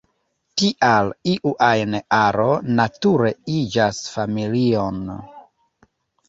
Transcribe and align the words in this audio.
Tial 0.59 1.11
iu 1.33 1.51
ajn 1.65 1.97
aro 2.21 2.47
nature 2.79 3.31
iĝas 3.59 4.01
familion. 4.15 4.99